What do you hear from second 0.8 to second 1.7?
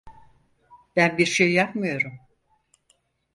Ben bir şey